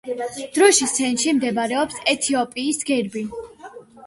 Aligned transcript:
დროშის 0.53 0.93
ცენტრში 0.99 1.33
მდებარეობს 1.41 2.01
ეთიოპიის 2.15 2.81
გერბი. 2.93 3.25